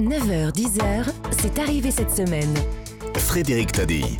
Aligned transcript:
9h-10h, 0.00 1.12
c'est 1.38 1.58
arrivé 1.58 1.90
cette 1.90 2.10
semaine. 2.10 2.54
Frédéric 3.16 3.72
Taddy. 3.72 4.18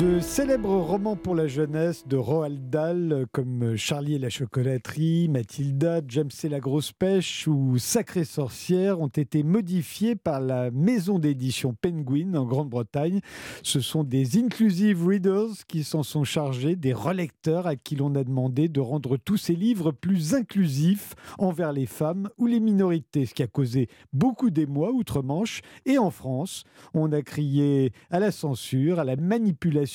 De 0.00 0.18
célèbres 0.18 0.78
romans 0.78 1.14
pour 1.14 1.34
la 1.34 1.46
jeunesse 1.46 2.08
de 2.08 2.16
Roald 2.16 2.70
Dahl 2.70 3.26
comme 3.32 3.76
Charlie 3.76 4.14
et 4.14 4.18
la 4.18 4.30
chocolaterie, 4.30 5.28
Mathilda, 5.28 6.00
James 6.08 6.30
et 6.42 6.48
la 6.48 6.58
grosse 6.58 6.90
pêche 6.90 7.46
ou 7.46 7.76
Sacrée 7.76 8.24
sorcière 8.24 9.02
ont 9.02 9.08
été 9.08 9.42
modifiés 9.42 10.16
par 10.16 10.40
la 10.40 10.70
maison 10.70 11.18
d'édition 11.18 11.76
Penguin 11.78 12.32
en 12.32 12.46
Grande-Bretagne. 12.46 13.20
Ce 13.62 13.80
sont 13.80 14.02
des 14.02 14.38
inclusive 14.38 15.06
readers 15.06 15.66
qui 15.68 15.84
s'en 15.84 16.02
sont 16.02 16.24
chargés, 16.24 16.76
des 16.76 16.94
relecteurs 16.94 17.66
à 17.66 17.76
qui 17.76 17.94
l'on 17.94 18.14
a 18.14 18.24
demandé 18.24 18.68
de 18.68 18.80
rendre 18.80 19.18
tous 19.18 19.36
ces 19.36 19.54
livres 19.54 19.92
plus 19.92 20.32
inclusifs 20.34 21.14
envers 21.38 21.74
les 21.74 21.84
femmes 21.84 22.30
ou 22.38 22.46
les 22.46 22.60
minorités, 22.60 23.26
ce 23.26 23.34
qui 23.34 23.42
a 23.42 23.46
causé 23.46 23.88
beaucoup 24.14 24.48
d'émoi 24.48 24.92
outre-Manche 24.92 25.60
et 25.84 25.98
en 25.98 26.10
France. 26.10 26.64
On 26.94 27.12
a 27.12 27.20
crié 27.20 27.92
à 28.08 28.18
la 28.18 28.30
censure, 28.30 28.98
à 28.98 29.04
la 29.04 29.16
manipulation 29.16 29.89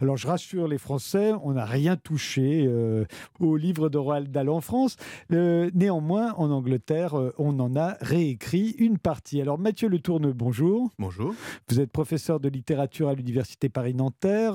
alors 0.00 0.16
je 0.16 0.26
rassure 0.26 0.68
les 0.68 0.78
Français, 0.78 1.32
on 1.42 1.52
n'a 1.52 1.64
rien 1.64 1.96
touché 1.96 2.64
euh, 2.66 3.04
au 3.40 3.56
livre 3.56 3.88
de 3.88 3.98
Roald 3.98 4.30
Dahl 4.30 4.48
en 4.48 4.60
France. 4.60 4.96
Euh, 5.32 5.70
néanmoins, 5.74 6.32
en 6.34 6.50
Angleterre, 6.50 7.18
euh, 7.18 7.34
on 7.38 7.58
en 7.60 7.76
a 7.76 7.96
réécrit 8.00 8.74
une 8.78 8.98
partie. 8.98 9.40
Alors 9.40 9.58
Mathieu 9.58 9.88
Le 9.88 9.98
Tourne, 9.98 10.32
bonjour. 10.32 10.90
Bonjour. 10.98 11.34
Vous 11.68 11.80
êtes 11.80 11.90
professeur 11.90 12.40
de 12.40 12.48
littérature 12.48 13.08
à 13.08 13.14
l'Université 13.14 13.68
Paris-Nanterre 13.68 14.54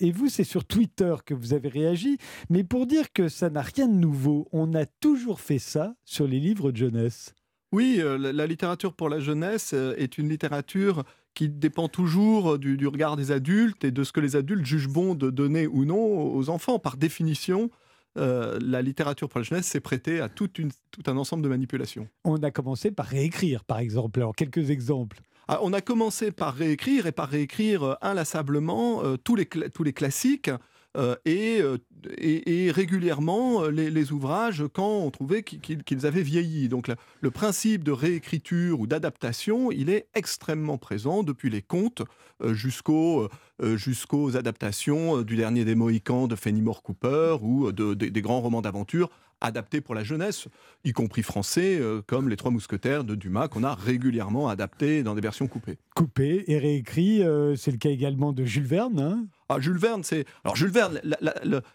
et 0.00 0.12
vous, 0.12 0.28
c'est 0.28 0.44
sur 0.44 0.64
Twitter 0.64 1.14
que 1.24 1.34
vous 1.34 1.54
avez 1.54 1.68
réagi, 1.68 2.18
mais 2.48 2.64
pour 2.64 2.86
dire 2.86 3.12
que 3.12 3.28
ça 3.28 3.50
n'a 3.50 3.62
rien 3.62 3.88
de 3.88 3.94
nouveau, 3.94 4.48
on 4.52 4.74
a 4.74 4.86
toujours 4.86 5.40
fait 5.40 5.58
ça 5.58 5.94
sur 6.04 6.26
les 6.26 6.40
livres 6.40 6.70
de 6.70 6.76
jeunesse. 6.76 7.34
Oui, 7.72 8.00
la 8.02 8.46
littérature 8.46 8.94
pour 8.94 9.08
la 9.08 9.20
jeunesse 9.20 9.72
est 9.72 10.18
une 10.18 10.28
littérature 10.28 11.04
qui 11.34 11.48
dépend 11.48 11.88
toujours 11.88 12.58
du, 12.58 12.86
regard 12.86 13.16
des 13.16 13.30
adultes 13.30 13.84
et 13.84 13.90
de 13.90 14.04
ce 14.04 14.12
que 14.12 14.20
les 14.20 14.36
adultes 14.36 14.64
jugent 14.64 14.88
bon 14.88 15.14
de 15.14 15.30
donner 15.30 15.66
ou 15.66 15.84
non 15.84 16.34
aux 16.34 16.50
enfants. 16.50 16.78
Par 16.78 16.96
définition, 16.96 17.70
euh, 18.18 18.58
la 18.60 18.82
littérature 18.82 19.28
pour 19.28 19.38
la 19.38 19.44
jeunesse 19.44 19.66
s'est 19.66 19.80
prêtée 19.80 20.20
à 20.20 20.28
tout 20.28 20.50
un 21.06 21.16
ensemble 21.16 21.42
de 21.42 21.48
manipulations. 21.48 22.08
On 22.24 22.36
a 22.42 22.50
commencé 22.50 22.90
par 22.90 23.06
réécrire, 23.06 23.64
par 23.64 23.78
exemple. 23.78 24.18
Alors, 24.18 24.34
quelques 24.34 24.70
exemples. 24.70 25.20
Ah, 25.48 25.58
on 25.62 25.72
a 25.72 25.80
commencé 25.80 26.30
par 26.30 26.54
réécrire 26.54 27.06
et 27.06 27.12
par 27.12 27.28
réécrire 27.28 27.82
euh, 27.82 27.94
inlassablement 28.02 29.02
euh, 29.04 29.16
tous, 29.16 29.34
les 29.36 29.46
tous 29.46 29.82
les 29.82 29.92
classiques 29.92 30.50
euh, 30.96 31.14
euh, 31.28 31.78
et, 32.18 32.70
régulièrement 32.72 33.62
euh, 33.62 33.70
les, 33.70 34.12
ouvrages 34.12 34.64
quand 34.72 34.98
on 34.98 35.10
trouvait 35.10 35.42
qu'ils 35.44 36.06
avaient 36.06 36.22
vieilli. 36.22 36.68
Donc 36.68 36.90
le 37.20 37.30
principe 37.30 37.84
de 37.84 37.92
réécriture 37.92 38.80
ou 38.80 38.86
d'adaptation, 38.86 39.70
il 39.70 39.88
est 39.88 40.08
extrêmement 40.14 40.78
présent 40.78 41.22
depuis 41.22 41.50
les 41.50 41.62
contes 41.62 42.02
jusqu'aux 42.52 43.28
adaptations 44.34 45.22
du 45.22 45.36
dernier 45.36 45.64
des 45.64 45.74
Mohicans 45.74 46.26
de 46.26 46.34
Fenimore 46.34 46.82
Cooper 46.82 47.36
ou 47.42 47.70
des 47.70 48.22
grands 48.22 48.40
romans 48.40 48.62
d'aventure 48.62 49.10
adaptés 49.42 49.80
pour 49.80 49.94
la 49.94 50.04
jeunesse, 50.04 50.48
y 50.84 50.92
compris 50.92 51.22
français, 51.22 51.80
comme 52.06 52.28
Les 52.28 52.36
Trois 52.36 52.50
Mousquetaires 52.50 53.04
de 53.04 53.14
Dumas, 53.14 53.48
qu'on 53.48 53.64
a 53.64 53.74
régulièrement 53.74 54.48
adapté 54.48 55.02
dans 55.02 55.14
des 55.14 55.20
versions 55.20 55.46
coupées. 55.46 55.78
Coupées 55.94 56.44
et 56.46 56.58
réécrits, 56.58 57.22
c'est 57.56 57.70
le 57.70 57.78
cas 57.78 57.90
également 57.90 58.32
de 58.32 58.44
Jules 58.44 58.66
Verne. 58.66 59.00
Hein? 59.00 59.26
Ah, 59.50 59.58
Jules 59.58 59.78
Verne, 59.78 60.04
c'est. 60.04 60.26
Alors, 60.44 60.54
Jules 60.54 60.70
Verne, 60.70 61.00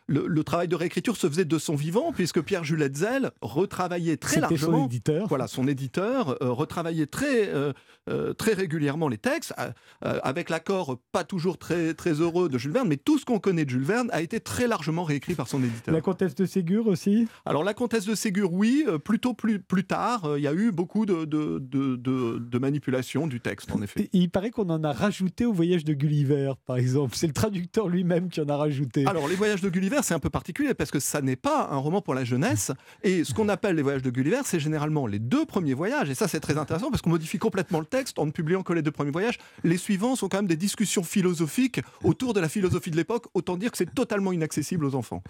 le, 0.08 0.44
travail 0.44 0.70
de 0.70 0.76
réécriture 0.76 1.18
se 1.18 1.28
faisait 1.28 1.44
de 1.44 1.58
son 1.58 1.76
vivant, 1.76 2.14
puisque 2.14 2.42
Pierre 2.42 2.64
Jules 2.64 2.82
Hetzel 2.82 3.32
retravaillait 3.42 4.16
très 4.16 4.40
largement. 4.40 4.78
son 4.78 4.86
éditeur. 4.86 5.28
Voilà, 5.28 5.48
son 5.48 5.68
éditeur 5.68 6.38
euh, 6.42 6.52
retravaillait 6.52 7.06
très, 7.06 7.50
euh, 7.50 7.74
euh, 8.10 8.34
très 8.34 8.54
régulièrement 8.54 9.10
les 9.10 9.18
textes, 9.18 9.54
avec 10.02 10.50
l'accord 10.50 10.98
pas 11.12 11.26
toujours 11.26 11.58
très, 11.58 11.94
très 11.94 12.14
heureux 12.14 12.48
de 12.48 12.58
Jules 12.58 12.72
Verne, 12.72 12.88
mais 12.88 12.98
tout 12.98 13.20
ce 13.20 13.26
qu'on 13.26 13.40
connaît 13.40 13.66
de 13.66 13.70
Jules 13.70 13.84
Verne 13.84 14.10
a 14.14 14.22
été 14.22 14.40
très 14.40 14.68
largement 14.68 15.04
réécrit 15.04 15.36
par 15.36 15.48
son 15.48 15.62
éditeur. 15.62 15.94
La 15.94 16.02
comtesse 16.02 16.36
de 16.36 16.46
Ségur 16.46 16.88
aussi? 16.88 17.28
Alors, 17.46 17.64
la 17.64 17.74
comtesse 17.74 18.06
de 18.06 18.16
Ségur, 18.16 18.54
oui, 18.54 18.86
plutôt 19.04 19.34
plus, 19.34 19.60
plus 19.60 19.84
tard, 19.84 20.38
il 20.38 20.44
y 20.44 20.48
a 20.48 20.54
eu 20.54 20.72
beaucoup 20.72 21.06
de, 21.06 21.26
de, 21.26 21.60
de, 21.60 21.98
de, 21.98 22.60
manipulation 22.60 23.28
du 23.28 23.42
texte, 23.42 23.72
en 23.72 23.82
effet. 23.82 24.10
il 24.14 24.30
paraît 24.30 24.52
qu'on 24.52 24.70
en 24.70 24.84
a 24.84 24.94
rajouté 24.94 25.46
au 25.46 25.52
voyage 25.52 25.84
de 25.84 25.94
Gulliver, 25.94 26.54
par 26.66 26.78
exemple. 26.78 27.16
C'est 27.16 27.28
le 27.28 27.34
traducteur 27.34 27.65
lui-même 27.88 28.30
qui 28.30 28.42
en 28.42 28.50
a 28.50 28.58
rajouté. 28.58 29.06
Alors, 29.06 29.28
Les 29.28 29.36
Voyages 29.36 29.62
de 29.62 29.70
Gulliver, 29.70 30.00
c'est 30.04 30.14
un 30.14 30.20
peu 30.20 30.30
particulier 30.30 30.74
parce 30.74 30.92
que 30.92 31.00
ça 31.00 31.22
n'est 31.22 31.36
pas 31.36 31.68
un 31.72 31.78
roman 31.78 32.02
pour 32.02 32.14
la 32.14 32.24
jeunesse. 32.24 32.72
Et 33.04 33.24
ce 33.24 33.34
qu'on 33.34 33.50
appelle 33.50 33.76
Les 33.76 33.82
Voyages 33.82 34.02
de 34.02 34.10
Gulliver, 34.10 34.42
c'est 34.46 34.60
généralement 34.60 35.08
les 35.08 35.20
deux 35.20 35.46
premiers 35.46 35.74
voyages. 35.74 36.10
Et 36.10 36.16
ça, 36.16 36.28
c'est 36.28 36.40
très 36.40 36.58
intéressant 36.58 36.90
parce 36.90 37.02
qu'on 37.02 37.10
modifie 37.10 37.38
complètement 37.38 37.80
le 37.80 37.86
texte 37.86 38.20
en 38.20 38.26
ne 38.26 38.32
publiant 38.32 38.64
que 38.64 38.74
les 38.74 38.82
deux 38.82 38.92
premiers 38.92 39.12
voyages. 39.12 39.38
Les 39.64 39.78
suivants 39.78 40.16
sont 40.16 40.30
quand 40.30 40.38
même 40.38 40.48
des 40.48 40.56
discussions 40.56 41.04
philosophiques 41.04 41.82
autour 42.04 42.34
de 42.34 42.40
la 42.40 42.50
philosophie 42.50 42.92
de 42.92 42.96
l'époque. 42.96 43.26
Autant 43.34 43.58
dire 43.58 43.72
que 43.72 43.78
c'est 43.78 43.94
totalement 43.94 44.32
inaccessible 44.32 44.86
aux 44.86 44.96
enfants. 44.96 45.24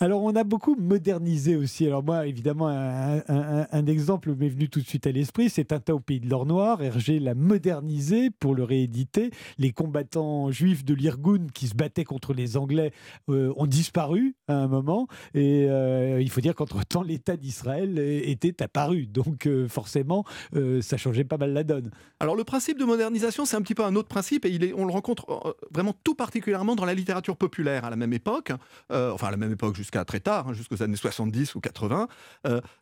Alors, 0.00 0.22
on 0.22 0.34
a 0.34 0.44
beaucoup 0.44 0.76
modernisé 0.76 1.56
aussi. 1.56 1.86
Alors, 1.86 2.02
moi, 2.02 2.26
évidemment, 2.26 2.68
un, 2.68 3.86
exemple 3.86 4.34
m'est 4.34 4.48
venu 4.48 4.68
tout 4.68 4.80
de 4.80 4.86
suite 4.86 5.06
à 5.06 5.12
l'esprit 5.12 5.50
c'est 5.52 5.64
Tintin 5.64 5.94
au 5.94 6.00
pays 6.00 6.20
de 6.20 6.28
l'or 6.28 6.46
noir. 6.46 6.82
Hergé 6.82 7.18
l'a 7.18 7.34
modernisé 7.34 8.30
pour 8.30 8.54
le 8.54 8.64
rééditer. 8.64 9.30
Les 9.58 9.72
combattants 9.72 10.50
juifs 10.50 10.84
de 10.84 10.94
l'Irgun 10.94 11.46
qui 11.52 11.68
se 11.68 11.74
battaient 11.82 12.04
contre 12.04 12.32
les 12.32 12.56
Anglais 12.56 12.92
euh, 13.28 13.52
ont 13.56 13.66
disparu 13.66 14.36
à 14.46 14.54
un 14.54 14.68
moment. 14.68 15.08
Et 15.34 15.66
euh, 15.68 16.20
il 16.20 16.30
faut 16.30 16.40
dire 16.40 16.54
qu'entre-temps, 16.54 17.02
l'État 17.02 17.36
d'Israël 17.36 17.98
était 17.98 18.62
apparu. 18.62 19.06
Donc 19.06 19.46
euh, 19.46 19.66
forcément, 19.68 20.24
ça 20.80 20.96
changeait 20.96 21.24
pas 21.24 21.38
mal 21.38 21.52
la 21.52 21.64
donne. 21.64 21.90
Alors 22.20 22.36
le 22.36 22.44
principe 22.44 22.78
de 22.78 22.84
modernisation, 22.84 23.44
c'est 23.44 23.56
un 23.56 23.62
petit 23.62 23.74
peu 23.74 23.84
un 23.84 23.96
autre 23.96 24.08
principe 24.08 24.44
et 24.44 24.50
il 24.50 24.62
est, 24.62 24.72
on 24.74 24.84
le 24.84 24.92
rencontre 24.92 25.56
vraiment 25.72 25.94
tout 26.04 26.14
particulièrement 26.14 26.76
dans 26.76 26.84
la 26.84 26.94
littérature 26.94 27.36
populaire 27.36 27.84
à 27.84 27.90
la 27.90 27.96
même 27.96 28.12
époque, 28.12 28.52
enfin 28.90 29.28
à 29.28 29.30
la 29.30 29.36
même 29.36 29.52
époque 29.52 29.74
jusqu'à 29.74 30.04
très 30.04 30.20
tard, 30.20 30.48
hein, 30.48 30.52
jusqu'aux 30.52 30.82
années 30.82 30.96
70 30.96 31.54
ou 31.56 31.60
80. 31.60 32.08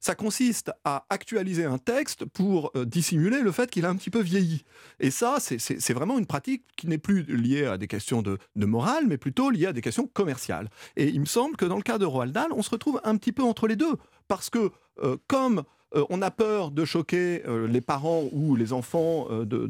ça 0.00 0.14
consiste 0.14 0.72
à 0.84 1.06
actualiser 1.08 1.64
un 1.64 1.78
texte 1.78 2.24
pour 2.24 2.72
dissimuler 2.86 3.40
le 3.40 3.52
fait 3.52 3.70
qu'il 3.70 3.86
a 3.86 3.88
un 3.88 3.96
petit 3.96 4.10
peu 4.10 4.20
vieilli. 4.20 4.64
Et 4.98 5.10
ça, 5.10 5.38
c'est 5.40 5.94
vraiment 5.94 6.18
une 6.18 6.26
pratique 6.26 6.64
qui 6.76 6.86
n'est 6.86 6.98
plus 6.98 7.22
liée 7.22 7.64
à 7.64 7.78
des 7.78 7.86
questions 7.86 8.22
de 8.22 8.38
morale 8.56 8.89
mais 9.06 9.18
plutôt 9.18 9.50
lié 9.50 9.66
à 9.66 9.72
des 9.72 9.80
questions 9.80 10.08
commerciales. 10.12 10.68
Et 10.96 11.08
il 11.08 11.20
me 11.20 11.26
semble 11.26 11.56
que 11.56 11.64
dans 11.64 11.76
le 11.76 11.82
cas 11.82 11.98
de 11.98 12.04
Roald 12.04 12.32
Dahl, 12.32 12.52
on 12.52 12.62
se 12.62 12.70
retrouve 12.70 13.00
un 13.04 13.16
petit 13.16 13.32
peu 13.32 13.42
entre 13.42 13.66
les 13.66 13.76
deux, 13.76 13.94
parce 14.28 14.50
que 14.50 14.70
euh, 15.02 15.16
comme 15.26 15.62
euh, 15.96 16.04
on 16.08 16.22
a 16.22 16.30
peur 16.30 16.70
de 16.70 16.84
choquer 16.84 17.42
euh, 17.46 17.66
les 17.66 17.80
parents 17.80 18.24
ou 18.32 18.54
les 18.54 18.72
enfants 18.72 19.28
de, 19.30 19.66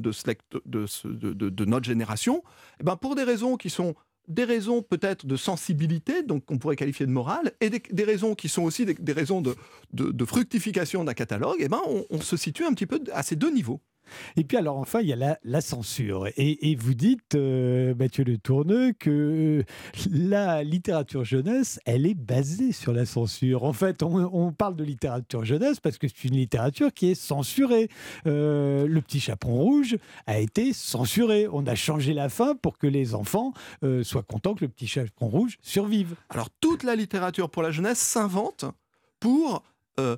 notre 1.65 1.85
génération, 1.85 2.43
eh 2.81 2.85
ben 2.85 2.97
pour 2.97 3.15
des 3.15 3.25
raisons 3.25 3.57
qui 3.57 3.71
sont 3.71 3.95
des 4.29 4.45
raisons 4.45 4.83
peut-être 4.83 5.27
de 5.27 5.37
sensibilité, 5.37 6.23
donc 6.23 6.45
on 6.51 6.59
pourrait 6.59 6.77
qualifier 6.77 7.05
de 7.05 7.11
morale, 7.11 7.53
et 7.61 7.69
des, 7.69 8.05
raisons 8.05 8.37
qui 8.37 8.49
sont 8.49 8.63
aussi 8.63 8.85
des, 8.85 9.13
raisons 9.13 9.43
de, 9.43 10.25
fructification 10.25 11.03
d'un 11.03 11.15
catalogue, 11.15 11.61
et 11.61 11.65
eh 11.65 11.69
ben 11.69 11.81
on 12.11 12.21
se 12.21 12.37
situe 12.37 12.65
un 12.65 12.73
petit 12.73 12.87
peu 12.87 13.01
à 13.13 13.25
ces 13.25 13.35
deux 13.35 13.51
niveaux. 13.51 13.81
Et 14.37 14.45
puis 14.45 14.57
alors 14.57 14.79
enfin, 14.79 15.01
il 15.01 15.09
y 15.09 15.13
a 15.13 15.39
la, 15.43 15.61
censure. 15.61 16.29
Et, 16.37 16.77
vous 16.79 16.95
dites, 16.95 17.35
euh, 17.35 17.95
Mathieu 17.95 18.25
Le 18.25 18.39
Tourneux, 18.39 18.93
que 18.99 19.65
la 20.11 20.63
littérature 20.63 21.25
jeunesse, 21.25 21.81
elle 21.85 22.07
est 22.07 22.15
basée 22.15 22.73
sur 22.73 22.93
la 22.93 23.07
censure. 23.07 23.65
En 23.65 23.73
fait, 23.73 24.03
on, 24.03 24.53
parle 24.53 24.77
de 24.77 24.85
littérature 24.85 25.45
jeunesse 25.45 25.81
parce 25.81 25.99
que 25.99 26.09
c'est 26.09 26.25
une 26.25 26.37
littérature 26.37 26.93
qui 26.93 27.11
est 27.11 27.15
censurée. 27.15 27.89
Euh, 28.27 28.87
le 28.87 29.01
petit 29.01 29.21
chaperon 29.21 29.55
rouge 29.55 29.97
a 30.27 30.39
été 30.39 30.73
censuré. 30.73 31.47
On 31.53 31.67
a 31.67 31.75
changé 31.75 32.15
la 32.15 32.29
fin 32.29 32.55
pour 32.55 32.79
que 32.79 32.87
les 32.87 33.15
enfants 33.15 33.53
euh, 33.85 34.03
soient 34.03 34.23
contents 34.23 34.55
que 34.55 34.65
le 34.65 34.69
petit 34.69 34.87
chaperon 34.87 35.29
rouge 35.29 35.59
survive. 35.63 36.15
Alors 36.29 36.49
toute 36.61 36.83
la 36.83 36.97
littérature 36.97 37.51
pour 37.51 37.63
la 37.63 37.71
jeunesse 37.71 37.99
s'invente 37.99 38.65
pour 39.19 39.63
euh, 39.99 40.17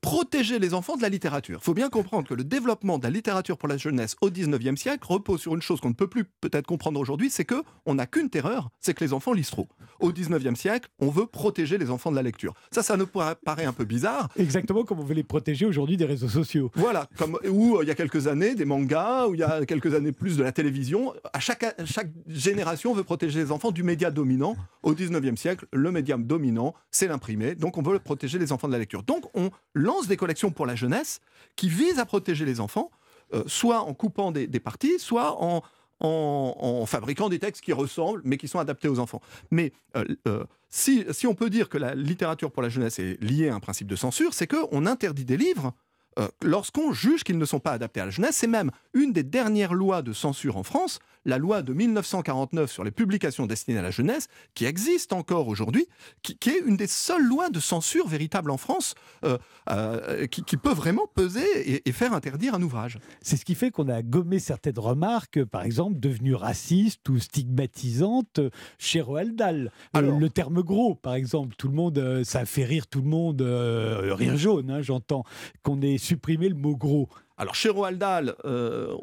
protéger 0.00 0.58
les 0.58 0.74
enfants 0.74 0.96
de 0.96 1.02
la 1.02 1.08
littérature. 1.08 1.58
Il 1.60 1.64
faut 1.64 1.74
bien 1.74 1.90
comprendre 1.90 2.28
que 2.28 2.34
le 2.34 2.44
développement 2.44 2.98
de 2.98 3.04
la 3.04 3.10
littérature 3.10 3.58
pour 3.58 3.68
la 3.68 3.76
jeunesse 3.76 4.16
au 4.20 4.30
19e 4.30 4.76
siècle 4.76 5.06
repose 5.06 5.40
sur 5.40 5.54
une 5.54 5.62
chose 5.62 5.80
qu'on 5.80 5.88
ne 5.88 5.94
peut 5.94 6.08
plus 6.08 6.24
peut-être 6.24 6.66
comprendre 6.66 7.00
aujourd'hui, 7.00 7.30
c'est 7.30 7.44
que 7.44 7.62
on 7.86 7.94
n'a 7.94 8.06
qu'une 8.06 8.30
terreur, 8.30 8.70
c'est 8.80 8.94
que 8.94 9.04
les 9.04 9.12
enfants 9.12 9.32
lisent 9.32 9.50
trop. 9.50 9.68
Au 10.00 10.12
19e 10.12 10.54
siècle, 10.54 10.88
on 10.98 11.08
veut 11.08 11.26
protéger 11.26 11.78
les 11.78 11.90
enfants 11.90 12.10
de 12.10 12.16
la 12.16 12.22
lecture. 12.22 12.54
Ça, 12.70 12.82
ça 12.82 12.96
nous 12.96 13.06
paraît 13.06 13.64
un 13.64 13.72
peu 13.72 13.84
bizarre. 13.84 14.28
Exactement 14.36 14.84
comme 14.84 15.00
on 15.00 15.04
veut 15.04 15.14
les 15.14 15.22
protéger 15.22 15.66
aujourd'hui 15.66 15.96
des 15.96 16.04
réseaux 16.04 16.28
sociaux. 16.28 16.70
Voilà, 16.74 17.08
comme 17.16 17.38
où 17.48 17.76
euh, 17.76 17.84
il 17.84 17.88
y 17.88 17.90
a 17.90 17.94
quelques 17.94 18.26
années 18.26 18.54
des 18.54 18.64
mangas, 18.64 19.26
où 19.26 19.34
il 19.34 19.40
y 19.40 19.42
a 19.42 19.64
quelques 19.66 19.94
années 19.94 20.12
plus 20.12 20.36
de 20.36 20.42
la 20.42 20.52
télévision. 20.52 21.14
À 21.32 21.40
chaque, 21.40 21.64
chaque 21.84 22.10
génération, 22.26 22.92
on 22.92 22.94
veut 22.94 23.04
protéger 23.04 23.40
les 23.40 23.52
enfants 23.52 23.70
du 23.70 23.82
média 23.82 24.10
dominant. 24.10 24.56
Au 24.82 24.94
19e 24.94 25.36
siècle, 25.36 25.66
le 25.72 25.90
média 25.90 26.16
dominant, 26.16 26.74
c'est 26.90 27.08
l'imprimé. 27.08 27.54
Donc 27.54 27.78
on 27.78 27.82
veut 27.82 27.98
protéger 27.98 28.38
les 28.38 28.52
enfants 28.52 28.68
de 28.68 28.72
la 28.72 28.78
lecture. 28.78 29.02
Donc 29.02 29.24
on 29.34 29.50
lance 29.74 30.06
des 30.06 30.16
collections 30.16 30.50
pour 30.50 30.66
la 30.66 30.74
jeunesse 30.74 31.20
qui 31.56 31.68
visent 31.68 31.98
à 31.98 32.06
protéger 32.06 32.44
les 32.44 32.60
enfants, 32.60 32.90
euh, 33.34 33.44
soit 33.46 33.80
en 33.80 33.94
coupant 33.94 34.32
des, 34.32 34.46
parties, 34.60 34.98
soit 34.98 35.42
en, 35.42 35.62
en, 36.00 36.86
fabriquant 36.86 37.28
des 37.28 37.38
textes 37.38 37.62
qui 37.62 37.72
ressemblent, 37.72 38.22
mais 38.24 38.36
qui 38.36 38.48
sont 38.48 38.58
adaptés 38.58 38.88
aux 38.88 38.98
enfants. 38.98 39.20
Mais 39.50 39.72
euh, 39.96 40.04
euh, 40.28 40.44
si, 40.68 41.04
si, 41.10 41.26
on 41.26 41.34
peut 41.34 41.50
dire 41.50 41.68
que 41.68 41.78
la 41.78 41.94
littérature 41.94 42.50
pour 42.50 42.62
la 42.62 42.68
jeunesse 42.68 42.98
est 42.98 43.22
liée 43.22 43.48
à 43.48 43.54
un 43.54 43.60
principe 43.60 43.86
de 43.86 43.96
censure, 43.96 44.34
c'est 44.34 44.46
qu'on 44.46 44.86
interdit 44.86 45.24
des 45.24 45.36
livres 45.36 45.72
euh, 46.18 46.28
lorsqu'on 46.42 46.92
juge 46.92 47.24
qu'ils 47.24 47.38
ne 47.38 47.44
sont 47.44 47.60
pas 47.60 47.72
adaptés 47.72 48.00
à 48.00 48.04
la 48.04 48.10
jeunesse. 48.10 48.36
C'est 48.36 48.46
même 48.46 48.70
une 48.92 49.12
des 49.12 49.22
dernières 49.22 49.74
lois 49.74 50.02
de 50.02 50.12
censure 50.12 50.56
en 50.56 50.62
France, 50.62 51.00
la 51.24 51.38
loi 51.38 51.62
de 51.62 51.72
1949 51.72 52.70
sur 52.70 52.84
les 52.84 52.90
publications 52.90 53.46
destinées 53.46 53.78
à 53.78 53.82
la 53.82 53.90
jeunesse, 53.90 54.28
qui 54.54 54.66
existe 54.66 55.12
encore 55.12 55.48
aujourd'hui, 55.48 55.86
qui, 56.22 56.50
est 56.50 56.60
une 56.66 56.76
des 56.76 56.86
seules 56.86 57.24
lois 57.24 57.50
de 57.50 57.58
censure 57.60 58.06
véritable 58.06 58.50
en 58.50 58.58
France, 58.58 58.94
euh, 59.24 59.38
euh, 59.70 60.26
qui, 60.26 60.56
peut 60.56 60.72
vraiment 60.72 61.06
peser 61.14 61.82
et, 61.88 61.92
faire 61.92 62.12
interdire 62.12 62.54
un 62.54 62.62
ouvrage. 62.62 62.98
C'est 63.22 63.36
ce 63.36 63.44
qui 63.44 63.54
fait 63.54 63.70
qu'on 63.70 63.88
a 63.88 64.02
gommé 64.02 64.38
certaines 64.38 64.78
remarques, 64.78 65.42
par 65.44 65.62
exemple, 65.62 65.98
devenues 65.98 66.34
racistes 66.34 67.08
ou 67.08 67.18
stigmatisantes 67.18 68.40
chez 68.78 69.00
Roald 69.00 69.34
Dahl. 69.34 69.72
le 69.94 70.28
terme 70.28 70.62
gros, 70.62 70.94
par 70.94 71.14
exemple, 71.14 71.56
tout 71.56 71.68
le 71.68 71.74
monde, 71.74 72.22
ça 72.24 72.44
fait 72.44 72.64
rire 72.64 72.86
tout 72.86 73.00
le 73.00 73.08
monde, 73.08 73.42
rire 73.42 74.36
jaune, 74.36 74.70
hein, 74.70 74.82
j'entends, 74.82 75.24
qu'on 75.62 75.80
ait 75.80 75.98
supprimé 76.04 76.48
le 76.48 76.54
mot 76.54 76.76
gros. 76.76 77.08
Alors 77.36 77.54
chez 77.56 77.68
Roald 77.68 77.98
Dahl, 77.98 78.36
euh, 78.44 78.94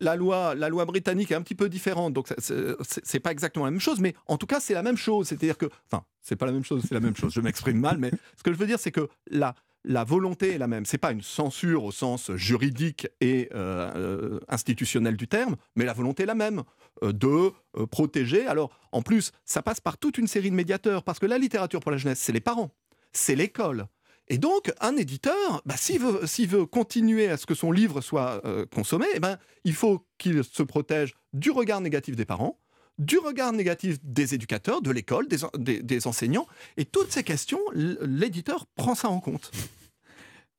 la, 0.00 0.16
loi, 0.16 0.54
la 0.54 0.68
loi 0.70 0.86
britannique 0.86 1.30
est 1.32 1.34
un 1.34 1.42
petit 1.42 1.54
peu 1.54 1.68
différente, 1.68 2.14
donc 2.14 2.28
c'est 2.38 3.20
pas 3.20 3.30
exactement 3.30 3.66
la 3.66 3.70
même 3.70 3.80
chose, 3.80 4.00
mais 4.00 4.14
en 4.26 4.38
tout 4.38 4.46
cas 4.46 4.58
c'est 4.58 4.74
la 4.74 4.82
même 4.82 4.96
chose. 4.96 5.28
C'est-à-dire 5.28 5.58
que, 5.58 5.66
enfin, 5.90 6.04
c'est 6.22 6.36
pas 6.36 6.46
la 6.46 6.52
même 6.52 6.64
chose, 6.64 6.82
c'est 6.88 6.94
la 6.94 7.00
même 7.00 7.16
chose. 7.16 7.32
Je 7.34 7.40
m'exprime 7.40 7.78
mal, 7.78 7.98
mais 7.98 8.10
ce 8.36 8.42
que 8.42 8.52
je 8.52 8.58
veux 8.58 8.66
dire, 8.66 8.78
c'est 8.78 8.90
que 8.90 9.06
la, 9.30 9.54
la 9.84 10.02
volonté 10.02 10.54
est 10.54 10.58
la 10.58 10.66
même. 10.66 10.86
C'est 10.86 10.96
pas 10.96 11.12
une 11.12 11.20
censure 11.20 11.84
au 11.84 11.92
sens 11.92 12.30
juridique 12.36 13.06
et 13.20 13.50
euh, 13.54 13.90
euh, 13.96 14.40
institutionnel 14.48 15.18
du 15.18 15.28
terme, 15.28 15.56
mais 15.76 15.84
la 15.84 15.92
volonté 15.92 16.22
est 16.22 16.26
la 16.26 16.34
même 16.34 16.62
de 17.02 17.52
protéger. 17.90 18.46
Alors 18.46 18.70
en 18.92 19.02
plus, 19.02 19.32
ça 19.44 19.60
passe 19.60 19.80
par 19.80 19.98
toute 19.98 20.16
une 20.16 20.26
série 20.26 20.50
de 20.50 20.56
médiateurs, 20.56 21.02
parce 21.02 21.18
que 21.18 21.26
la 21.26 21.36
littérature 21.36 21.80
pour 21.80 21.90
la 21.90 21.98
jeunesse, 21.98 22.20
c'est 22.20 22.32
les 22.32 22.40
parents, 22.40 22.70
c'est 23.12 23.34
l'école, 23.34 23.88
et 24.28 24.38
donc, 24.38 24.72
un 24.80 24.96
éditeur, 24.96 25.62
bah, 25.66 25.74
s'il 25.76 25.98
veut, 26.00 26.66
continuer 26.66 27.28
à 27.28 27.36
ce 27.36 27.46
que 27.46 27.54
son 27.54 27.72
livre 27.72 28.00
soit 28.00 28.40
euh, 28.44 28.66
consommé, 28.66 29.06
eh 29.14 29.20
ben, 29.20 29.38
il 29.64 29.74
faut 29.74 30.06
qu'il 30.18 30.42
se 30.44 30.62
protège 30.62 31.14
du 31.32 31.50
regard 31.50 31.80
négatif 31.80 32.16
des 32.16 32.24
parents, 32.24 32.58
du 32.98 33.18
regard 33.18 33.52
négatif 33.52 33.98
des 34.02 34.34
éducateurs, 34.34 34.80
de 34.80 34.90
l'école, 34.90 35.26
des, 35.28 36.06
enseignants. 36.06 36.46
Et 36.76 36.84
toutes 36.84 37.10
ces 37.10 37.24
questions, 37.24 37.60
l'éditeur 37.74 38.66
prend 38.76 38.94
ça 38.94 39.08
en 39.08 39.20
compte. 39.20 39.50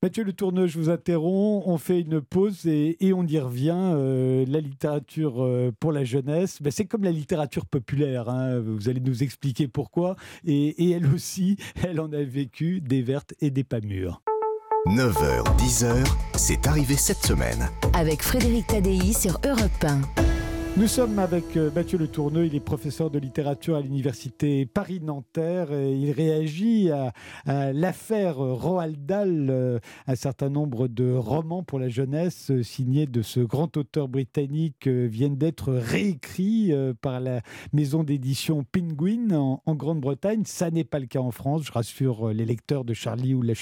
Mathieu 0.04 0.26
Le 0.26 0.34
Tourneux, 0.34 0.68
je 0.68 0.78
vous 0.78 0.90
interromps. 0.90 1.64
On 1.66 1.78
fait 1.78 2.02
une 2.02 2.20
pause 2.20 2.66
et, 2.66 3.14
on 3.16 3.26
y 3.26 3.40
revient. 3.40 3.72
Euh, 3.74 4.44
la 4.50 4.60
littérature 4.60 5.42
euh, 5.42 5.72
pour 5.80 5.94
la 5.94 6.04
jeunesse, 6.04 6.62
ben, 6.62 6.72
c'est 6.72 6.84
comme 6.84 7.06
la 7.06 7.12
littérature 7.12 7.66
populaire. 7.66 8.28
Hein. 8.28 8.60
Vous 8.60 8.90
allez 8.90 9.00
nous 9.00 9.24
expliquer 9.24 9.70
pourquoi. 9.70 10.18
Et, 10.46 10.92
elle 10.92 11.08
aussi, 11.08 11.56
elle 11.88 12.02
en 12.02 12.12
a 12.12 12.22
vécu 12.22 12.82
des 12.82 13.02
vertes 13.02 13.34
et 13.40 13.50
des 13.50 13.64
pas 13.64 13.80
mûres. 13.80 14.22
9h, 14.88 15.46
10h, 15.56 16.06
c'est 16.36 16.68
arrivé 16.68 16.96
cette 16.96 17.26
semaine. 17.26 17.70
Avec 17.94 18.24
Frédéric 18.24 18.68
Tadei 18.68 19.14
sur 19.14 19.40
Europe 19.46 19.86
1. 19.86 20.43
Nous 20.76 20.88
sommes 20.88 21.20
avec 21.20 21.56
euh, 21.56 21.70
Mathieu 21.70 22.00
Le 22.00 22.08
Tourneux, 22.08 22.48
il 22.48 22.56
est 22.56 22.60
professeur 22.60 23.12
de 23.12 23.20
littérature 23.20 23.76
à 23.76 23.82
l'université 23.82 24.66
Paris-Nanterre 24.66 25.72
il 25.72 26.10
réagit 26.10 26.90
à, 26.90 27.14
l'affaire 27.74 28.38
Roald 28.38 29.06
Dahl, 29.06 29.50
euh, 29.52 29.80
un 30.08 30.16
certain 30.16 30.50
nombre 30.50 30.88
de 30.88 31.14
romans 31.14 31.62
pour 31.62 31.78
la 31.78 31.90
jeunesse 31.90 32.50
euh, 32.50 32.64
signés 32.64 33.06
de 33.06 33.22
ce 33.22 33.40
grand 33.40 33.78
auteur 33.78 34.08
britannique 34.08 34.88
viennent 34.88 35.38
d'être 35.38 35.72
réécrits 35.74 36.74
par 37.02 37.20
la 37.20 37.42
maison 37.72 38.04
d'édition 38.04 38.64
Penguin 38.64 39.30
en, 39.32 39.76
Grande-Bretagne. 39.76 40.42
Ça 40.46 40.72
n'est 40.72 40.84
pas 40.84 41.00
le 41.00 41.06
cas 41.06 41.20
en 41.20 41.32
France, 41.32 41.66
je 41.66 41.72
rassure 41.72 42.30
les 42.30 42.46
lecteurs 42.46 42.84
de 42.84 42.96
Charlie 42.96 43.36
ou 43.36 43.44
la 43.44 43.54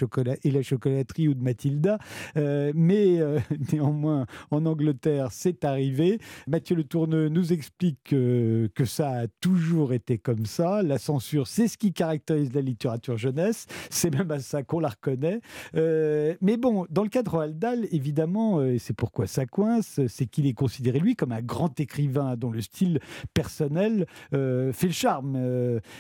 et 0.43 0.51
la 0.51 0.61
chocolaterie 0.61 1.27
ou 1.27 1.33
de 1.33 1.43
Mathilda, 1.43 1.97
mais 2.35 3.19
néanmoins 3.73 4.25
en 4.49 4.65
Angleterre 4.65 5.27
c'est 5.31 5.65
arrivé. 5.65 6.19
Mathieu 6.47 6.75
Le 6.75 6.85
nous 7.07 7.53
explique 7.53 7.99
que, 8.03 8.69
ça 8.85 9.09
a 9.11 9.27
toujours 9.39 9.93
été 9.93 10.17
comme 10.17 10.45
ça. 10.45 10.81
La 10.81 10.97
censure, 10.97 11.47
c'est 11.47 11.67
ce 11.67 11.77
qui 11.77 11.93
caractérise 11.93 12.53
la 12.53 12.61
littérature 12.61 13.17
jeunesse. 13.17 13.67
C'est 13.89 14.13
même 14.13 14.31
à 14.31 14.39
ça 14.39 14.63
qu'on 14.63 14.79
la 14.79 14.89
reconnaît. 14.89 15.39
Euh, 15.75 16.35
mais 16.41 16.57
bon, 16.57 16.85
dans 16.89 17.03
le 17.03 17.09
cas 17.09 17.23
de 17.23 17.29
Roald 17.29 17.57
Dahl, 17.59 17.87
évidemment, 17.91 18.59
euh, 18.59 18.73
et 18.73 18.79
c'est 18.79 18.95
pourquoi 18.95 19.27
ça 19.27 19.45
coince, 19.45 19.99
c'est 20.07 20.25
qu'il 20.25 20.47
est 20.47 20.53
considéré, 20.53 20.99
lui, 20.99 21.15
comme 21.15 21.31
un 21.31 21.41
grand 21.41 21.79
écrivain 21.79 22.35
dont 22.35 22.51
le 22.51 22.61
style 22.61 22.99
personnel 23.33 24.05
euh, 24.33 24.73
fait 24.73 24.87
le 24.87 24.93
charme. 24.93 25.35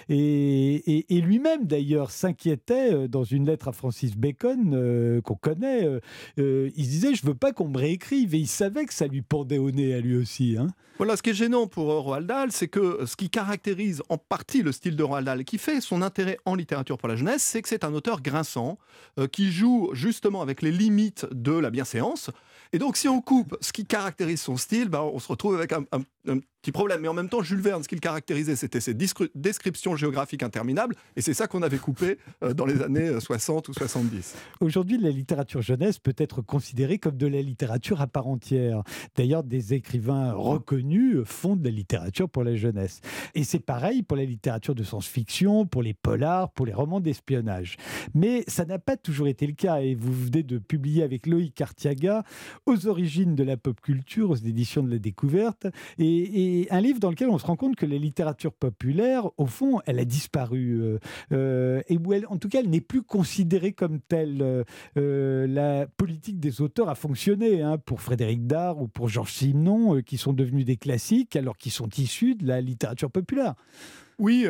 et, 0.09 1.21
lui-même, 1.21 1.65
d'ailleurs, 1.65 2.11
s'inquiétait 2.11 3.07
dans 3.07 3.23
une 3.23 3.45
lettre 3.45 3.67
à 3.67 3.71
Francis 3.71 4.17
Bacon, 4.17 5.21
qu'on 5.21 5.35
connaît. 5.35 5.87
il 6.37 6.71
disait 6.73 7.13
Je 7.13 7.25
veux 7.25 7.35
pas 7.35 7.53
qu'on 7.53 7.67
me 7.67 7.77
réécrive. 7.77 8.35
Et 8.35 8.39
il 8.39 8.47
savait 8.47 8.85
que 8.85 8.93
ça 8.93 9.07
lui 9.07 9.21
pendait 9.21 9.57
au 9.57 9.71
nez 9.71 9.93
à 9.93 9.99
lui 9.99 10.15
aussi. 10.15 10.57
Hein. 10.57 10.67
Voilà, 11.01 11.17
ce 11.17 11.23
qui 11.23 11.31
est 11.31 11.33
gênant 11.33 11.65
pour 11.65 11.87
Roald 11.87 12.27
Dahl, 12.27 12.51
c'est 12.51 12.67
que 12.67 13.07
ce 13.07 13.15
qui 13.15 13.31
caractérise 13.31 14.03
en 14.09 14.19
partie 14.19 14.61
le 14.61 14.71
style 14.71 14.95
de 14.95 15.01
Roald 15.01 15.25
Dahl, 15.25 15.43
qui 15.45 15.57
fait 15.57 15.81
son 15.81 16.03
intérêt 16.03 16.37
en 16.45 16.53
littérature 16.53 16.99
pour 16.99 17.07
la 17.07 17.15
jeunesse, 17.15 17.41
c'est 17.41 17.63
que 17.63 17.69
c'est 17.69 17.83
un 17.83 17.95
auteur 17.95 18.21
grinçant, 18.21 18.77
euh, 19.17 19.25
qui 19.25 19.51
joue 19.51 19.89
justement 19.93 20.43
avec 20.43 20.61
les 20.61 20.71
limites 20.71 21.25
de 21.31 21.53
la 21.53 21.71
bienséance. 21.71 22.29
Et 22.71 22.77
donc, 22.77 22.97
si 22.97 23.07
on 23.07 23.19
coupe 23.19 23.57
ce 23.61 23.73
qui 23.73 23.87
caractérise 23.87 24.41
son 24.41 24.57
style, 24.57 24.89
ben, 24.89 25.01
on 25.01 25.17
se 25.17 25.27
retrouve 25.27 25.55
avec 25.55 25.73
un, 25.73 25.83
petit 26.61 26.71
problème. 26.71 27.01
Mais 27.01 27.07
en 27.07 27.13
même 27.13 27.29
temps, 27.29 27.41
Jules 27.41 27.61
Verne, 27.61 27.83
ce 27.83 27.87
qu'il 27.87 27.99
caractérisait, 27.99 28.55
c'était 28.55 28.79
ses 28.79 28.93
descriptions 28.93 29.95
géographiques 29.95 30.43
interminables. 30.43 30.95
Et 31.15 31.21
c'est 31.21 31.33
ça 31.33 31.47
qu'on 31.47 31.61
avait 31.61 31.77
coupé 31.77 32.17
euh, 32.43 32.53
dans 32.53 32.65
les 32.65 32.81
années 32.81 33.19
60 33.19 33.67
euh, 33.67 33.71
ou 33.71 33.73
70. 33.73 34.35
Aujourd'hui, 34.59 34.97
la 34.97 35.09
littérature 35.09 35.61
jeunesse 35.61 35.99
peut 35.99 36.15
être 36.17 36.41
considérée 36.41 36.99
comme 36.99 37.17
de 37.17 37.27
la 37.27 37.41
littérature 37.41 38.01
à 38.01 38.07
part 38.07 38.27
entière. 38.27 38.83
D'ailleurs, 39.15 39.43
des 39.43 39.73
écrivains 39.73 40.33
reconnus 40.33 41.17
font 41.25 41.55
de 41.55 41.63
la 41.63 41.71
littérature 41.71 42.29
pour 42.29 42.43
la 42.43 42.55
jeunesse. 42.55 43.01
Et 43.33 43.43
c'est 43.43 43.59
pareil 43.59 44.03
pour 44.03 44.17
la 44.17 44.25
littérature 44.25 44.75
de 44.75 44.83
science-fiction, 44.83 45.65
pour 45.65 45.81
les 45.81 45.93
polars, 45.93 46.51
pour 46.51 46.65
les 46.65 46.73
romans 46.73 46.99
d'espionnage. 46.99 47.77
Mais 48.13 48.43
ça 48.47 48.65
n'a 48.65 48.79
pas 48.79 48.97
toujours 48.97 49.27
été 49.27 49.47
le 49.47 49.53
cas. 49.53 49.81
Et 49.81 49.95
vous 49.95 50.13
venez 50.13 50.43
de 50.43 50.59
publier 50.59 51.03
avec 51.03 51.25
Loïc 51.25 51.59
Artiaga 51.59 52.23
aux 52.65 52.87
origines 52.87 53.35
de 53.35 53.43
la 53.43 53.57
pop 53.57 53.79
culture, 53.81 54.29
aux 54.29 54.35
éditions 54.35 54.83
de 54.83 54.91
la 54.91 54.99
découverte. 54.99 55.67
et 55.97 56.10
un 56.69 56.81
livre 56.81 56.99
dans 56.99 57.09
lequel 57.09 57.29
on 57.29 57.37
se 57.37 57.45
rend 57.45 57.55
compte 57.55 57.75
que 57.75 57.85
la 57.85 57.97
littérature 57.97 58.53
populaire, 58.53 59.29
au 59.37 59.45
fond, 59.45 59.81
elle 59.85 59.99
a 59.99 60.05
disparu. 60.05 60.79
Euh, 60.81 60.99
euh, 61.31 61.81
et 61.87 61.97
où 61.97 62.13
en 62.27 62.37
tout 62.37 62.49
cas, 62.49 62.59
elle 62.59 62.69
n'est 62.69 62.81
plus 62.81 63.01
considérée 63.01 63.73
comme 63.73 63.99
telle. 63.99 64.65
Euh, 64.97 65.47
la 65.47 65.87
politique 65.87 66.39
des 66.39 66.61
auteurs 66.61 66.89
a 66.89 66.95
fonctionné 66.95 67.61
hein, 67.61 67.77
pour 67.77 68.01
Frédéric 68.01 68.47
Dard 68.47 68.81
ou 68.81 68.87
pour 68.87 69.09
Georges 69.09 69.33
Simenon, 69.33 70.01
qui 70.01 70.17
sont 70.17 70.33
devenus 70.33 70.65
des 70.65 70.77
classiques 70.77 71.35
alors 71.35 71.57
qu'ils 71.57 71.71
sont 71.71 71.89
issus 71.97 72.35
de 72.35 72.47
la 72.47 72.61
littérature 72.61 73.11
populaire. 73.11 73.55
Oui. 74.19 74.47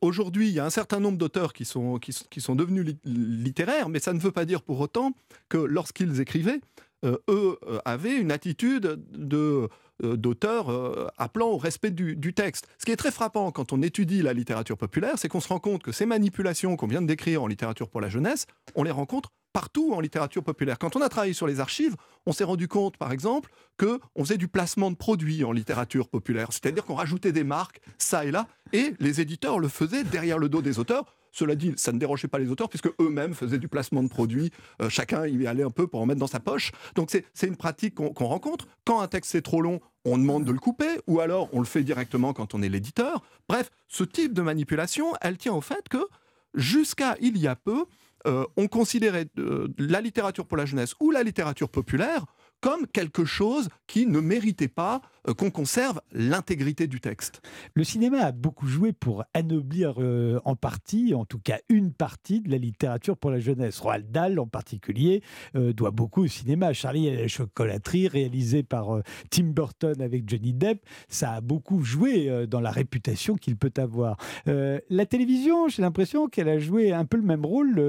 Aujourd'hui, 0.00 0.48
il 0.48 0.54
y 0.54 0.60
a 0.60 0.64
un 0.64 0.70
certain 0.70 1.00
nombre 1.00 1.18
d'auteurs 1.18 1.52
qui 1.52 1.64
sont, 1.64 1.98
qui, 1.98 2.40
sont 2.40 2.54
devenus 2.54 2.94
littéraires, 3.04 3.88
mais 3.88 3.98
ça 3.98 4.12
ne 4.12 4.20
veut 4.20 4.30
pas 4.30 4.44
dire 4.44 4.62
pour 4.62 4.78
autant 4.80 5.12
que 5.48 5.58
lorsqu'ils 5.58 6.20
écrivaient, 6.20 6.60
eux 7.04 7.58
avaient 7.84 8.16
une 8.16 8.32
attitude 8.32 9.00
de 9.12 9.68
d'auteurs 10.02 10.70
euh, 10.70 11.08
appelant 11.16 11.48
au 11.48 11.56
respect 11.56 11.90
du, 11.90 12.34
texte. 12.34 12.68
Ce 12.78 12.84
qui 12.84 12.92
est 12.92 12.96
très 12.96 13.10
frappant 13.10 13.50
quand 13.50 13.72
on 13.72 13.82
étudie 13.82 14.22
la 14.22 14.32
littérature 14.32 14.76
populaire, 14.76 15.14
c'est 15.16 15.28
qu'on 15.28 15.40
se 15.40 15.48
rend 15.48 15.58
compte 15.58 15.82
que 15.82 15.92
ces 15.92 16.06
manipulations 16.06 16.76
qu'on 16.76 16.86
vient 16.86 17.02
de 17.02 17.06
décrire 17.06 17.42
en 17.42 17.46
littérature 17.46 17.88
pour 17.88 18.00
la 18.00 18.08
jeunesse, 18.08 18.46
on 18.74 18.82
les 18.82 18.90
rencontre 18.90 19.30
partout 19.52 19.94
en 19.94 20.00
littérature 20.00 20.44
populaire. 20.44 20.78
Quand 20.78 20.96
on 20.96 21.00
a 21.00 21.08
travaillé 21.08 21.32
sur 21.32 21.46
les 21.46 21.60
archives, 21.60 21.96
on 22.26 22.32
s'est 22.32 22.44
rendu 22.44 22.68
compte, 22.68 22.98
par 22.98 23.10
exemple, 23.10 23.50
que 23.78 24.00
on 24.14 24.22
faisait 24.22 24.36
du 24.36 24.48
placement 24.48 24.90
de 24.90 24.96
produits 24.96 25.44
en 25.44 25.52
littérature 25.52 26.08
populaire, 26.08 26.48
c'est-à-dire 26.50 26.84
qu'on 26.84 26.94
rajoutait 26.94 27.32
des 27.32 27.44
marques 27.44 27.80
ça 27.96 28.26
et 28.26 28.30
là, 28.30 28.48
et 28.74 28.92
les 29.00 29.22
éditeurs 29.22 29.58
le 29.58 29.68
faisaient 29.68 30.04
derrière 30.04 30.38
le 30.38 30.50
dos 30.50 30.60
des 30.60 30.78
auteurs 30.78 31.06
cela 31.36 31.54
dit, 31.54 31.74
ça 31.76 31.92
ne 31.92 31.98
dérangeait 31.98 32.28
pas 32.28 32.38
les 32.38 32.50
auteurs 32.50 32.70
puisque 32.70 32.88
eux-mêmes 32.98 33.34
faisaient 33.34 33.58
du 33.58 33.68
placement 33.68 34.02
de 34.02 34.08
produits. 34.08 34.50
Euh, 34.80 34.88
chacun 34.88 35.26
y 35.26 35.46
allait 35.46 35.62
un 35.62 35.70
peu 35.70 35.86
pour 35.86 36.00
en 36.00 36.06
mettre 36.06 36.20
dans 36.20 36.26
sa 36.26 36.40
poche. 36.40 36.72
Donc 36.94 37.10
c'est 37.10 37.46
une 37.46 37.56
pratique 37.56 37.94
qu'on 37.94 38.26
rencontre. 38.26 38.66
Quand 38.84 39.00
un 39.00 39.08
texte 39.08 39.34
est 39.34 39.42
trop 39.42 39.60
long, 39.60 39.80
on 40.06 40.16
demande 40.16 40.44
de 40.44 40.52
le 40.52 40.58
couper, 40.58 41.00
ou 41.06 41.20
alors 41.20 41.50
on 41.52 41.58
le 41.58 41.66
fait 41.66 41.82
directement 41.82 42.32
quand 42.32 42.54
on 42.54 42.62
est 42.62 42.68
l'éditeur. 42.68 43.22
Bref, 43.48 43.70
ce 43.88 44.04
type 44.04 44.32
de 44.32 44.40
manipulation, 44.40 45.12
elle 45.20 45.36
tient 45.36 45.52
au 45.52 45.60
fait 45.60 45.88
que 45.90 46.06
jusqu'à 46.54 47.16
il 47.20 47.36
y 47.36 47.46
a 47.46 47.54
peu, 47.54 47.84
euh, 48.26 48.44
on 48.56 48.66
considérait 48.66 49.26
euh, 49.38 49.68
la 49.78 50.00
littérature 50.00 50.46
pour 50.46 50.56
la 50.56 50.64
jeunesse 50.64 50.94
ou 51.00 51.10
la 51.10 51.22
littérature 51.22 51.68
populaire 51.68 52.24
comme 52.60 52.86
quelque 52.86 53.24
chose 53.24 53.68
qui 53.86 54.06
ne 54.06 54.20
méritait 54.20 54.68
pas 54.68 55.00
euh, 55.28 55.34
qu'on 55.34 55.50
conserve 55.50 56.00
l'intégrité 56.12 56.86
du 56.86 57.00
texte. 57.00 57.42
Le 57.74 57.84
cinéma 57.84 58.18
a 58.18 58.32
beaucoup 58.32 58.66
joué 58.66 58.92
pour 58.92 59.24
anoblir 59.34 59.94
euh, 59.98 60.40
en 60.44 60.56
partie, 60.56 61.14
en 61.14 61.24
tout 61.24 61.38
cas 61.38 61.58
une 61.68 61.92
partie 61.92 62.40
de 62.40 62.50
la 62.50 62.58
littérature 62.58 63.16
pour 63.16 63.30
la 63.30 63.38
jeunesse. 63.38 63.80
Roald 63.80 64.10
Dahl 64.10 64.38
en 64.38 64.46
particulier 64.46 65.22
euh, 65.54 65.72
doit 65.72 65.90
beaucoup 65.90 66.24
au 66.24 66.26
cinéma. 66.26 66.72
Charlie 66.72 67.08
et 67.08 67.16
la 67.16 67.28
chocolaterie, 67.28 68.08
réalisé 68.08 68.62
par 68.62 69.00
Tim 69.30 69.44
Burton 69.44 70.00
avec 70.00 70.28
Johnny 70.28 70.52
Depp, 70.52 70.84
ça 71.08 71.32
a 71.32 71.40
beaucoup 71.40 71.82
joué 71.82 72.46
dans 72.46 72.60
la 72.60 72.70
réputation 72.70 73.36
qu'il 73.36 73.56
peut 73.56 73.72
avoir. 73.76 74.16
la 74.46 75.06
télévision, 75.06 75.68
j'ai 75.68 75.82
l'impression 75.82 76.28
qu'elle 76.28 76.48
a 76.48 76.58
joué 76.58 76.92
un 76.92 77.04
peu 77.04 77.16
le 77.16 77.22
même 77.22 77.44
rôle 77.44 77.80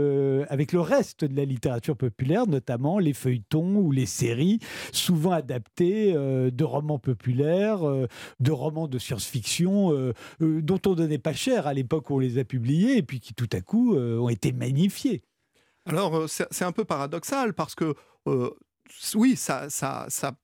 avec 0.50 0.72
le 0.72 0.82
reste 0.82 1.26
de 1.26 1.36
la 1.36 1.46
littérature 1.46 1.96
populaire, 1.96 2.48
notamment 2.48 3.00
les 3.00 3.14
feuilletons 3.14 3.78
ou 3.78 3.92
les 3.92 4.06
séries, 4.06 4.57
souvent 4.92 5.32
adaptées 5.32 6.14
de 6.14 6.64
romans 6.64 7.00
populaires 7.00 7.88
euh, 7.88 8.08
de 8.40 8.52
romans 8.52 8.88
de 8.88 9.00
science-fiction 9.00 9.92
euh, 9.92 10.14
euh, 10.42 10.62
dont 10.62 10.80
on 10.86 10.94
donnait 10.94 11.18
pas 11.18 11.34
cher 11.34 11.68
à 11.68 11.74
l'époque 11.74 12.10
où 12.10 12.16
on 12.16 12.20
les 12.20 12.38
a 12.38 12.44
publiés 12.44 12.98
et 12.98 13.04
puis 13.04 13.20
qui 13.20 13.34
tout 13.34 13.50
à 13.52 13.62
coup 13.62 13.96
ont 13.96 14.30
été 14.30 14.52
magnifiés. 14.52 15.24
Alors 15.86 16.26
c'est 16.28 16.66
un 16.66 16.72
peu 16.72 16.86
paradoxal 16.86 17.54
parce 17.54 17.76
que 17.76 17.94
oui, 19.16 19.36
ça, 19.36 19.68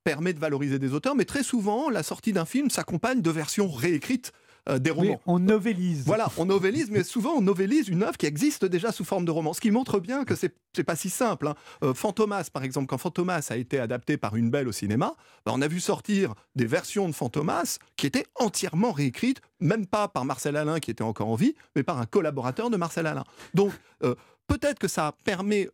permet 0.03 0.34
de 0.34 0.39
valoriser 0.39 0.79
des 0.79 0.93
auteurs, 0.93 1.15
mais 1.15 1.25
très 1.25 1.43
souvent, 1.43 1.89
la 1.89 2.03
sortie 2.03 2.34
d'un 2.34 2.46
film 2.46 2.70
s'accompagne 2.70 3.22
de 3.22 3.29
versions 3.29 3.70
réécrites 3.70 4.32
euh, 4.70 4.79
des 4.79 4.91
romans. 4.91 5.20
on 5.25 5.39
novélise. 5.39 6.03
Voilà, 6.05 6.29
on 6.38 6.46
novélise, 6.46 6.89
mais 6.89 7.03
souvent 7.03 7.34
on 7.34 7.41
novélise 7.41 7.89
une 7.89 8.03
œuvre 8.03 8.17
qui 8.17 8.25
existe 8.25 8.63
déjà 8.63 8.91
sous 8.91 9.03
forme 9.03 9.25
de 9.25 9.32
roman. 9.32 9.53
Ce 9.53 9.60
qui 9.60 9.72
montre 9.72 10.00
bien 10.00 10.24
que 10.24 10.36
c'est 10.36 10.55
n'est 10.77 10.84
pas 10.84 10.96
si 10.96 11.10
simple. 11.10 11.48
Hein. 11.48 11.55
Euh, 11.84 11.93
Fantomas, 11.93 12.50
par 12.51 12.63
exemple, 12.63 12.88
quand 12.88 12.98
Fantomas 12.98 13.48
a 13.50 13.58
été 13.58 13.77
adapté 13.77 14.17
par 14.17 14.36
une 14.36 14.50
belle 14.50 14.67
au 14.67 14.72
cinéma, 14.72 15.13
bah, 15.46 15.51
on 15.53 15.62
a 15.62 15.67
vu 15.67 15.79
sortir 15.79 16.34
des 16.55 16.65
versions 16.65 17.08
de 17.08 17.13
Fantomas 17.13 17.77
qui 17.96 18.08
étaient 18.08 18.25
entièrement 18.39 18.91
réécrites, 18.91 19.41
même 19.60 19.86
pas 19.86 20.08
par 20.08 20.25
Marcel 20.25 20.55
Alain 20.55 20.79
qui 20.79 20.89
était 20.89 21.03
encore 21.03 21.27
en 21.27 21.36
vie, 21.36 21.53
mais 21.75 21.84
par 21.84 22.00
un 22.00 22.05
collaborateur 22.05 22.70
de 22.70 22.77
Marcel 22.77 23.05
Alain. 23.05 23.24
Donc 23.53 23.72
euh, 24.03 24.15
peut-être 24.48 24.79
que 24.79 24.88
ça 24.88 25.13
permet 25.25 25.70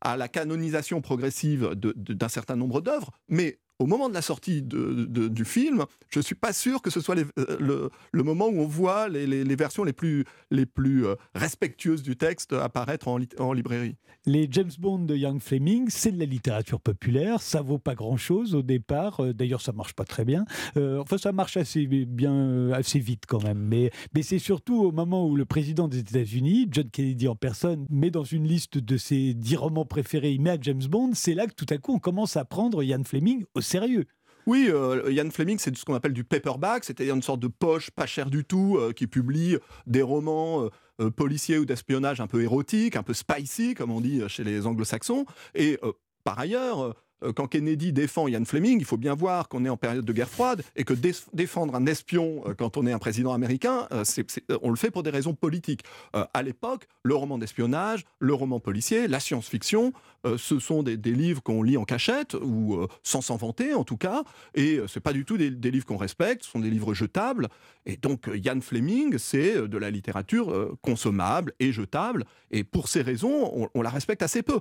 à 0.00 0.16
la 0.16 0.28
canonisation 0.28 1.00
progressive 1.00 1.70
d'un 1.74 2.28
certain 2.28 2.56
nombre 2.56 2.80
d'œuvres, 2.80 3.10
mais 3.28 3.58
au 3.78 3.86
moment 3.86 4.08
de 4.08 4.14
la 4.14 4.22
sortie 4.22 4.62
du 4.62 5.44
film, 5.44 5.84
je 6.08 6.18
ne 6.18 6.24
suis 6.24 6.34
pas 6.34 6.52
sûr 6.52 6.80
que 6.80 6.90
ce 6.90 7.00
soit 7.00 7.16
euh, 7.16 7.88
le, 8.12 8.22
moment 8.22 8.46
où 8.46 8.60
on 8.60 8.66
voit 8.66 9.08
les, 9.08 9.56
versions 9.56 9.84
les 9.84 9.92
plus, 9.92 10.24
euh, 10.52 11.14
respectueuses 11.34 12.02
du 12.02 12.16
texte 12.16 12.52
apparaître 12.52 13.08
en, 13.08 13.52
librairie. 13.52 13.96
Les 14.24 14.48
James 14.50 14.70
Bond 14.78 15.00
de 15.00 15.14
Young 15.14 15.40
Fleming, 15.40 15.86
c'est 15.88 16.10
de 16.10 16.18
la 16.18 16.24
littérature 16.24 16.80
populaire, 16.80 17.40
ça 17.40 17.62
vaut 17.62 17.78
pas 17.78 17.94
grand-chose 17.94 18.54
au 18.54 18.62
départ, 18.62 19.20
euh, 19.20 19.32
d'ailleurs 19.32 19.60
ça 19.60 19.72
marche 19.72 19.92
pas 19.92 20.04
très 20.04 20.24
bien, 20.24 20.44
enfin 20.76 21.18
ça 21.18 21.32
marche 21.32 21.56
assez 21.56 21.86
bien, 21.86 22.70
assez 22.72 22.98
vite 22.98 23.24
quand 23.28 23.42
même, 23.42 23.58
mais, 23.58 23.90
mais 24.14 24.22
c'est 24.22 24.38
surtout 24.38 24.82
au 24.82 24.92
moment 24.92 25.26
où 25.28 25.36
le 25.36 25.44
président 25.44 25.86
des 25.86 25.98
États-Unis, 25.98 26.68
John 26.70 26.88
Kennedy 26.90 27.28
en 27.28 27.36
personne, 27.36 27.86
met 27.90 28.10
dans 28.10 28.24
une 28.24 28.46
liste 28.46 28.78
de 28.78 28.96
ses 28.96 29.34
dix 29.34 29.56
romans 29.56 29.84
préférés, 29.84 30.32
il 30.32 30.40
met 30.40 30.50
à 30.50 30.58
James 30.60 30.84
Bond, 30.88 31.10
c'est 31.14 31.34
là 31.34 31.46
que 31.46 31.54
tout 31.54 31.66
à 31.70 31.78
coup 31.78 31.94
on 31.94 31.98
commence 31.98 32.36
à 32.36 32.44
prendre 32.44 32.82
Ian 32.82 33.04
Fleming 33.04 33.44
au 33.54 33.60
sérieux. 33.66 34.06
Oui, 34.46 34.68
euh, 34.70 35.30
Fleming, 35.30 35.58
c'est 35.58 35.76
ce 35.76 35.84
qu'on 35.84 35.94
appelle 35.94 36.12
du 36.12 36.22
paperback, 36.22 36.84
c'est-à-dire 36.84 37.16
une 37.16 37.22
sorte 37.22 37.40
de 37.40 37.48
poche 37.48 37.90
pas 37.90 38.06
cher 38.06 38.30
du 38.30 38.44
tout, 38.44 38.76
euh, 38.78 38.92
qui 38.92 39.08
publie 39.08 39.58
des 39.86 40.02
romans 40.02 40.70
euh, 41.00 41.10
policiers 41.10 41.58
ou 41.58 41.64
d'espionnage 41.64 42.20
un 42.20 42.28
peu 42.28 42.42
érotiques, 42.42 42.94
un 42.94 43.02
peu 43.02 43.12
spicy, 43.12 43.74
comme 43.74 43.90
on 43.90 44.00
dit 44.00 44.22
chez 44.28 44.44
les 44.44 44.66
anglo-saxons. 44.66 45.26
Et 45.56 45.78
par 46.26 46.40
ailleurs, 46.40 46.80
euh, 46.80 46.92
quand 47.34 47.46
Kennedy 47.46 47.92
défend 47.92 48.28
Ian 48.28 48.44
Fleming, 48.44 48.78
il 48.78 48.84
faut 48.84 48.96
bien 48.96 49.14
voir 49.14 49.48
qu'on 49.48 49.64
est 49.64 49.68
en 49.68 49.76
période 49.76 50.04
de 50.04 50.12
guerre 50.12 50.28
froide 50.28 50.62
et 50.76 50.84
que 50.84 50.94
défendre 51.32 51.74
un 51.74 51.86
espion 51.86 52.42
euh, 52.46 52.54
quand 52.54 52.76
on 52.76 52.86
est 52.86 52.92
un 52.92 52.98
président 52.98 53.32
américain, 53.32 53.88
euh, 53.92 54.04
on 54.62 54.70
le 54.70 54.76
fait 54.76 54.90
pour 54.90 55.02
des 55.02 55.10
raisons 55.10 55.34
politiques. 55.34 55.82
à 56.12 56.42
l'époque, 56.42 56.86
le 57.02 57.14
roman 57.14 57.38
d'espionnage, 57.38 58.04
le 58.18 58.34
roman 58.34 58.60
policier, 58.60 59.08
la 59.08 59.20
science-fiction, 59.20 59.92
ce 60.36 60.58
sont 60.58 60.82
des, 60.82 60.96
livres 60.96 61.42
qu'on 61.42 61.62
lit 61.62 61.76
en 61.76 61.84
cachette 61.84 62.34
ou 62.34 62.86
sans 63.02 63.20
s'en 63.20 63.36
vanter 63.36 63.74
en 63.74 63.84
tout 63.84 63.96
cas, 63.96 64.24
et 64.54 64.80
c'est 64.88 65.00
pas 65.00 65.12
du 65.12 65.24
tout 65.24 65.36
des, 65.36 65.50
livres 65.50 65.86
qu'on 65.86 65.96
respecte, 65.96 66.44
ce 66.44 66.50
sont 66.50 66.60
des 66.60 66.70
livres 66.70 66.94
jetables. 66.94 67.48
Et 67.84 67.96
donc 67.96 68.28
Ian 68.32 68.60
Fleming, 68.60 69.18
c'est 69.18 69.68
de 69.68 69.78
la 69.78 69.90
littérature 69.90 70.76
consommable 70.80 71.52
et 71.60 71.72
jetable, 71.72 72.24
et 72.50 72.64
pour 72.64 72.88
ces 72.88 73.02
raisons, 73.02 73.50
on, 73.54 73.68
on 73.74 73.82
la 73.82 73.90
respecte 73.90 74.22
assez 74.22 74.42
peu. 74.42 74.58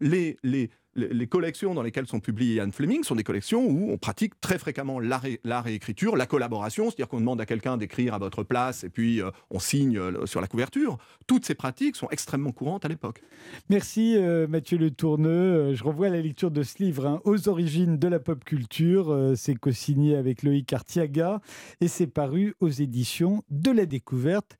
les, 0.00 0.36
les 0.42 0.70
les 0.98 1.26
collections 1.26 1.74
dans 1.74 1.82
lesquelles 1.82 2.06
sont 2.06 2.20
publiés 2.20 2.56
Ian 2.56 2.70
Fleming 2.70 3.04
sont 3.04 3.14
des 3.14 3.24
collections 3.24 3.64
où 3.66 3.90
on 3.90 3.98
pratique 3.98 4.40
très 4.40 4.58
fréquemment 4.58 5.00
l'art 5.00 5.24
et, 5.26 5.74
écriture, 5.74 6.16
la 6.16 6.26
collaboration, 6.26 6.84
c'est-à-dire 6.86 7.08
qu'on 7.08 7.20
demande 7.20 7.40
à 7.40 7.46
quelqu'un 7.46 7.76
d'écrire 7.76 8.14
à 8.14 8.18
votre 8.18 8.42
place 8.42 8.84
et 8.84 8.88
puis 8.88 9.22
euh, 9.22 9.30
on 9.50 9.58
signe 9.58 9.98
euh, 9.98 10.26
sur 10.26 10.40
la 10.40 10.46
couverture. 10.46 10.98
Toutes 11.26 11.44
ces 11.44 11.54
pratiques 11.54 11.96
sont 11.96 12.08
extrêmement 12.10 12.52
courantes 12.52 12.84
à 12.84 12.88
l'époque. 12.88 13.22
Merci 13.68 14.16
euh, 14.16 14.46
Mathieu 14.46 14.78
Le 14.78 14.90
Tourneux. 14.90 15.74
Je 15.74 15.84
revois 15.84 16.08
la 16.08 16.20
lecture 16.20 16.50
de 16.50 16.62
ce 16.62 16.82
livre, 16.82 17.06
hein, 17.06 17.20
Aux 17.24 17.48
origines 17.48 17.98
de 17.98 18.08
la 18.08 18.18
pop 18.18 18.44
culture. 18.44 19.34
c'est 19.36 19.54
co-signé 19.54 20.16
avec 20.16 20.42
Loïc 20.42 20.72
Artiaga 20.72 21.40
et 21.80 21.88
c'est 21.88 22.06
paru 22.06 22.54
aux 22.60 22.68
éditions 22.68 23.42
de 23.50 23.70
la 23.70 23.86
découverte. 23.86 24.58